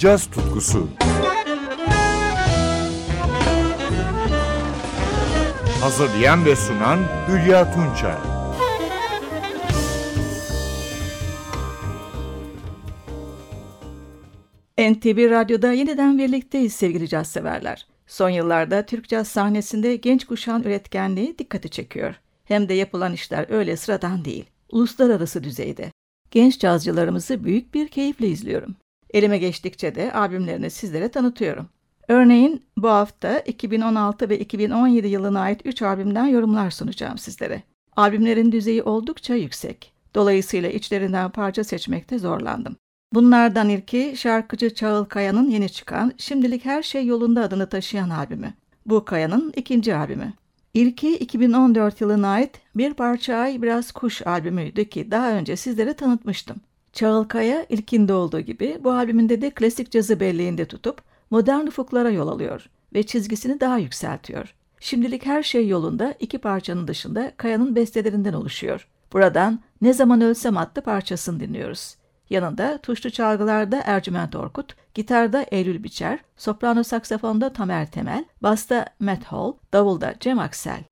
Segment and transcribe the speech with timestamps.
[0.00, 0.88] caz tutkusu.
[5.80, 8.14] Hazırlayan ve sunan Hülya Tunçay.
[14.78, 17.86] NTV Radyo'da yeniden birlikteyiz sevgili caz severler.
[18.06, 22.14] Son yıllarda Türk caz sahnesinde genç kuşağın üretkenliği dikkati çekiyor.
[22.44, 25.92] Hem de yapılan işler öyle sıradan değil, uluslararası düzeyde.
[26.30, 28.76] Genç cazcılarımızı büyük bir keyifle izliyorum.
[29.14, 31.68] Elime geçtikçe de albümlerini sizlere tanıtıyorum.
[32.08, 37.62] Örneğin bu hafta 2016 ve 2017 yılına ait 3 albümden yorumlar sunacağım sizlere.
[37.96, 39.92] Albümlerin düzeyi oldukça yüksek.
[40.14, 42.76] Dolayısıyla içlerinden parça seçmekte zorlandım.
[43.14, 48.54] Bunlardan ilki şarkıcı Çağıl Kaya'nın yeni çıkan Şimdilik Her Şey Yolunda adını taşıyan albümü.
[48.86, 50.32] Bu Kaya'nın ikinci albümü.
[50.74, 56.56] İlki 2014 yılına ait Bir Parça Ay Biraz Kuş albümüydü ki daha önce sizlere tanıtmıştım.
[56.92, 57.26] Çağıl
[57.68, 63.02] ilkinde olduğu gibi bu albümünde de klasik cazı belleğinde tutup modern ufuklara yol alıyor ve
[63.02, 64.54] çizgisini daha yükseltiyor.
[64.80, 68.88] Şimdilik her şey yolunda iki parçanın dışında Kaya'nın bestelerinden oluşuyor.
[69.12, 71.96] Buradan Ne Zaman Ölsem adlı parçasını dinliyoruz.
[72.30, 79.52] Yanında tuşlu çalgılarda Ercüment Orkut, gitarda Eylül Biçer, soprano saksafonda Tamer Temel, basta Matt Hall,
[79.72, 80.89] davulda Cem Aksel.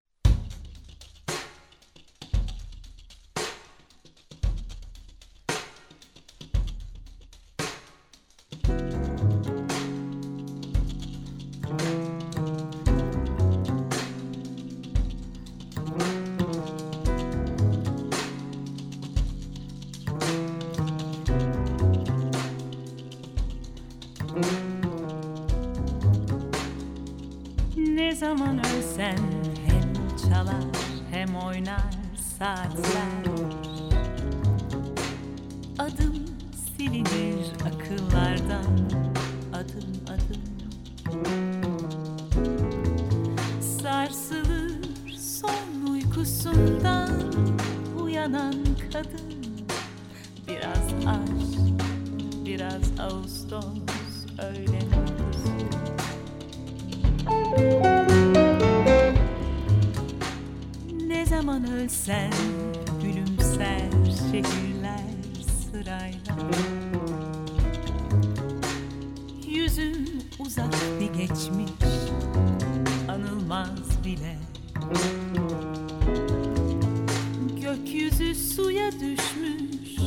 [31.48, 31.92] Oynar
[32.38, 33.24] saatler.
[35.78, 36.24] Adım
[36.76, 38.78] silinir akıllardan
[39.52, 40.42] adım adım.
[43.82, 44.80] Sarsılır
[45.18, 47.32] son uykusundan
[48.02, 48.54] uyanan
[48.92, 49.56] kadın.
[50.48, 51.60] Biraz aşk,
[52.44, 53.64] biraz Ağustos
[54.38, 54.87] öyle
[61.78, 62.30] ölsen
[63.02, 63.80] gülümser
[64.30, 65.00] şekiller
[65.70, 66.50] sırayla.
[69.46, 71.70] Yüzün uzak bir geçmiş
[73.08, 74.38] anılmaz bile.
[77.62, 79.98] Gökyüzü suya düşmüş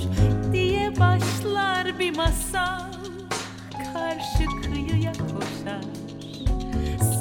[0.53, 2.91] diye başlar bir masal.
[3.93, 5.85] Karşı kıyıya koşar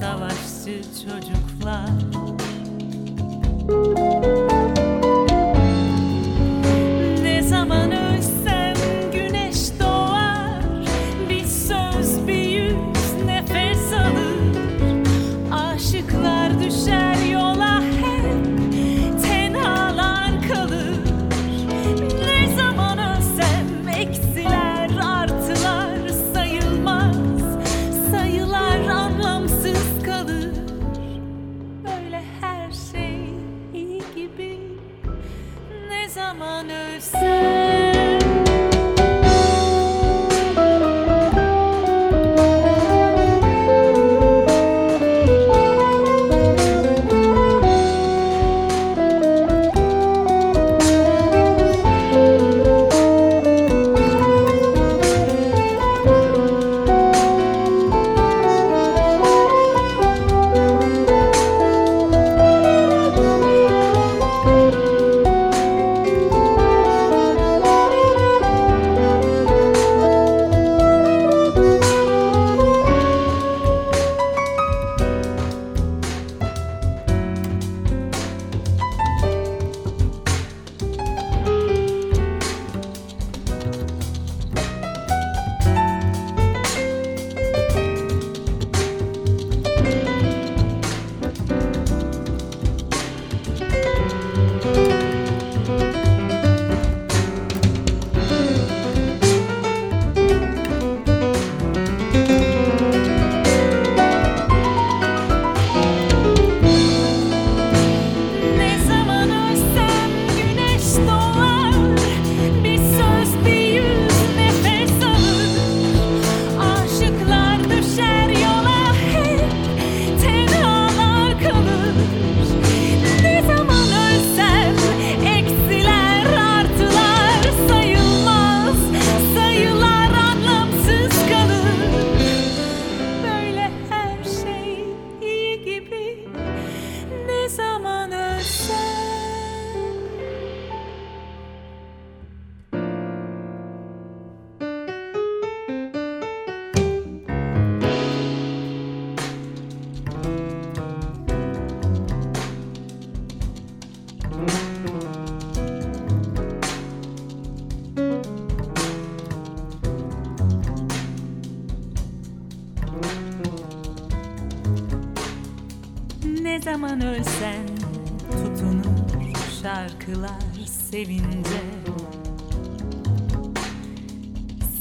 [0.00, 2.19] savaşçı çocuklar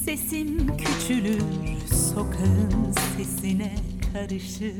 [0.10, 1.42] Sesim küçülür
[2.14, 3.76] sokağın sesine
[4.14, 4.74] karışır.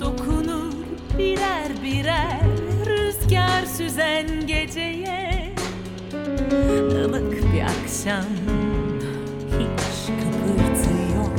[0.00, 0.72] Dokunur
[1.18, 2.40] birer birer
[2.86, 5.54] rüzgar süzen geceye.
[6.90, 8.24] Ilık bir akşam
[9.46, 11.32] hiç kıpırtı yok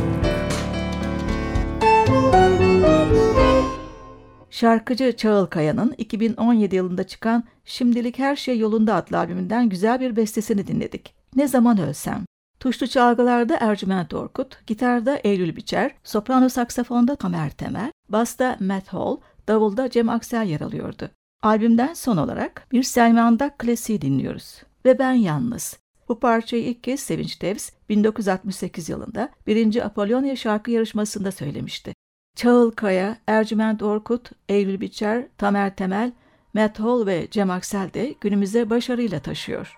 [4.50, 10.68] Şarkıcı Çağıl Kaya'nın 2017 yılında çıkan Şimdilik Her Şey Yolunda adlı albümünden güzel bir bestesini
[10.68, 11.14] dinledik.
[11.36, 12.26] Ne Zaman Ölsem.
[12.60, 19.18] Tuşlu çalgılarda Ercüment Orkut, gitarda Eylül Biçer, soprano saksafonda Tamer Temel, basta Matt Hall,
[19.48, 21.10] davulda Cem Aksel yer alıyordu.
[21.44, 24.64] Albümden son olarak bir Selman klasiği dinliyoruz.
[24.86, 25.80] Ve Ben Yalnız.
[26.10, 29.86] Bu parçayı ilk kez Sevinç Tevz 1968 yılında 1.
[29.86, 31.94] Apollonia şarkı yarışmasında söylemişti.
[32.36, 36.12] Çağıl Kaya, Ercüment Orkut, Eylül Biçer, Tamer Temel,
[36.54, 39.78] Matt Hall ve Cem Aksel de günümüze başarıyla taşıyor.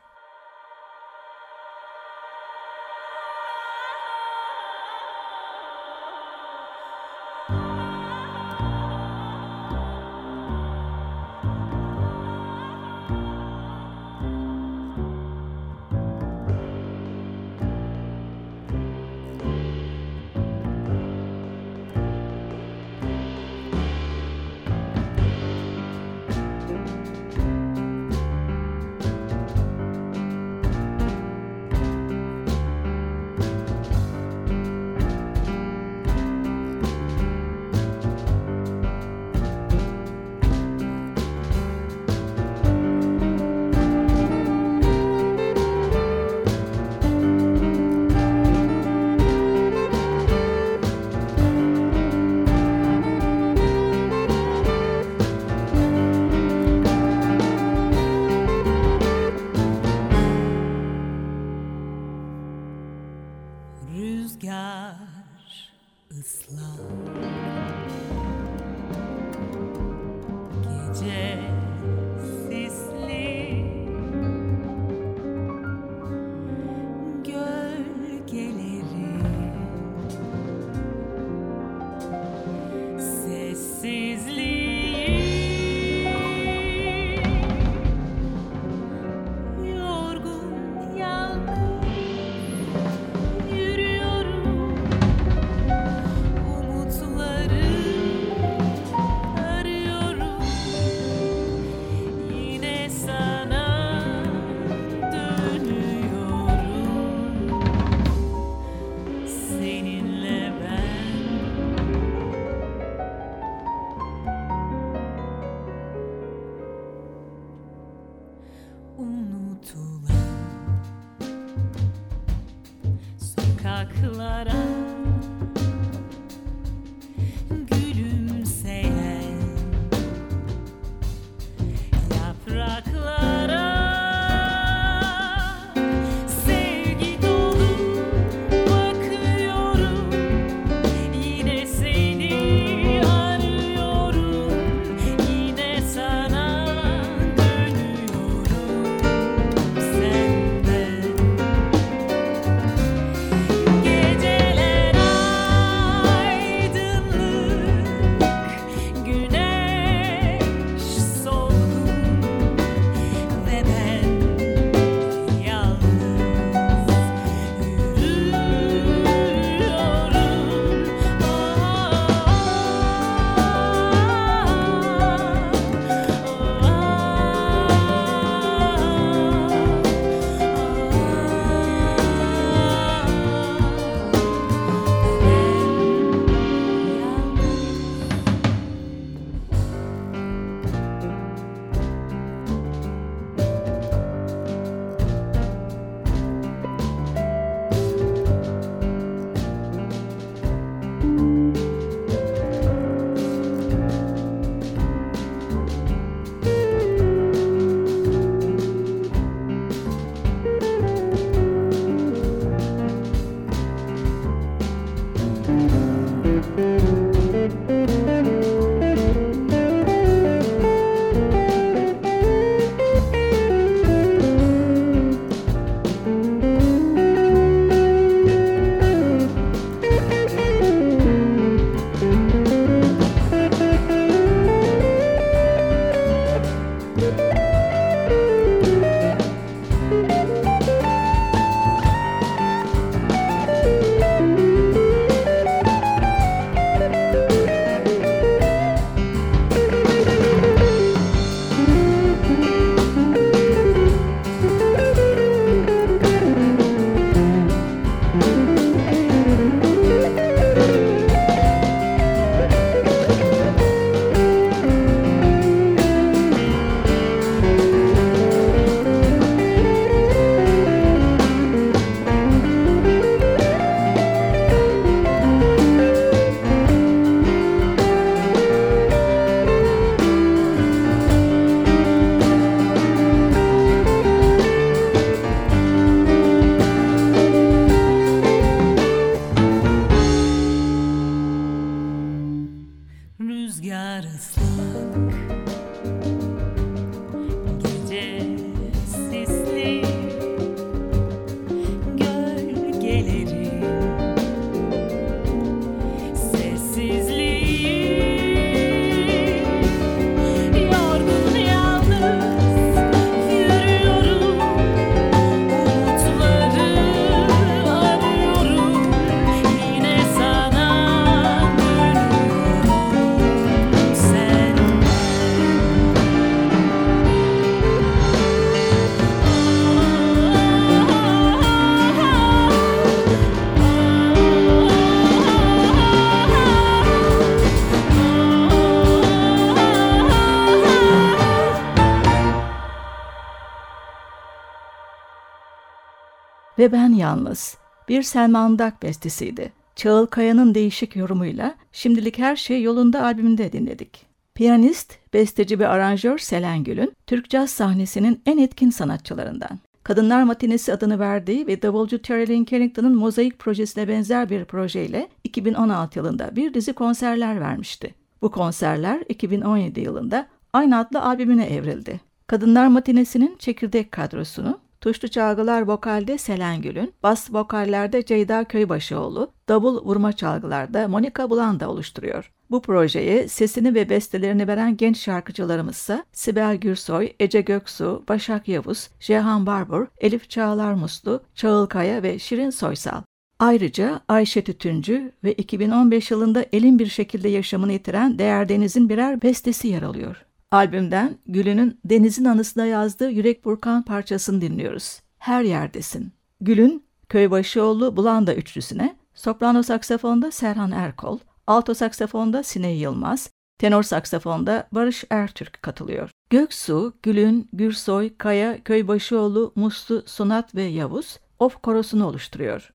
[346.62, 347.58] Ve Ben Yalnız.
[347.90, 349.52] Bir Selman Dak bestesiydi.
[349.76, 354.06] Çağıl Kaya'nın değişik yorumuyla Şimdilik Her Şey Yolunda albümünde dinledik.
[354.36, 359.60] Piyanist, besteci ve aranjör Selen Gül'ün Türk caz sahnesinin en etkin sanatçılarından.
[359.84, 366.36] Kadınlar Matinesi adını verdiği ve davulcu Terry Carrington'ın Mozaik projesine benzer bir projeyle 2016 yılında
[366.36, 367.96] bir dizi konserler vermişti.
[368.22, 372.02] Bu konserler 2017 yılında aynı adlı albümüne evrildi.
[372.28, 380.14] Kadınlar Matinesi'nin çekirdek kadrosunu Tuşlu çalgılar vokalde Selen Gül'ün, bas vokallerde Ceyda Köybaşıoğlu, davul vurma
[380.14, 382.32] çalgılarda Monika Bulanda oluşturuyor.
[382.52, 389.46] Bu projeye sesini ve bestelerini veren genç şarkıcılarımızsa Sibel Gürsoy, Ece Göksu, Başak Yavuz, Jehan
[389.46, 393.02] Barbur, Elif Çağlar Muslu, Çağıl Kaya ve Şirin Soysal.
[393.40, 399.68] Ayrıca Ayşe Tütüncü ve 2015 yılında elin bir şekilde yaşamını yitiren Değer Deniz'in birer bestesi
[399.68, 400.26] yer alıyor.
[400.52, 405.00] Albümden Gül'ünün Deniz'in anısına yazdığı Yürek Burkan parçasını dinliyoruz.
[405.18, 406.14] Her yerdesin.
[406.42, 413.30] Gül'ün Köybaşıoğlu Bulanda üçlüsüne, soprano saksafonda Serhan Erkol, alto saksafonda Sine Yılmaz,
[413.60, 416.10] tenor saksafonda Barış Ertürk katılıyor.
[416.30, 422.72] Göksu, Gül'ün, Gürsoy, Kaya, Köybaşıoğlu, Muslu, Sunat ve Yavuz of korosunu oluşturuyor.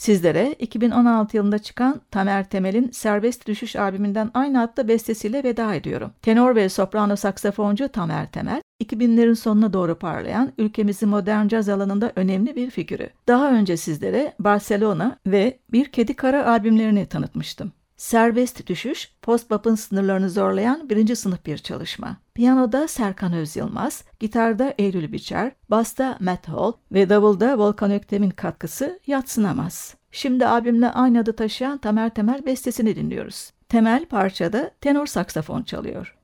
[0.00, 6.12] Sizlere 2016 yılında çıkan Tamer Temel'in Serbest Düşüş albümünden aynı adlı bestesiyle veda ediyorum.
[6.22, 12.56] Tenor ve soprano saksafoncu Tamer Temel, 2000'lerin sonuna doğru parlayan ülkemizin modern caz alanında önemli
[12.56, 13.10] bir figürü.
[13.28, 17.72] Daha önce sizlere Barcelona ve Bir Kedi Kara albümlerini tanıtmıştım.
[18.00, 22.16] Serbest Düşüş, post-bop'un sınırlarını zorlayan birinci sınıf bir çalışma.
[22.34, 29.94] Piyanoda Serkan Özyılmaz, gitarda Eylül Biçer, basta Matt Hall ve davulda Volkan Öktem'in katkısı yatsınamaz.
[30.12, 33.50] Şimdi albümle aynı adı taşıyan Tamer Temel bestesini dinliyoruz.
[33.68, 36.16] Temel parçada tenor saksafon çalıyor.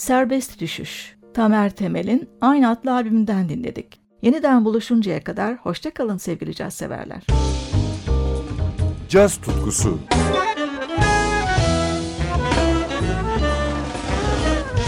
[0.00, 4.00] Serbest Düşüş Tamer Temel'in aynı adlı albümünden dinledik.
[4.22, 7.22] Yeniden buluşuncaya kadar hoşça kalın sevgili caz severler.
[9.08, 9.98] Caz tutkusu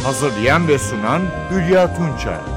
[0.04, 2.51] Hazırlayan ve sunan Hülya Tunçay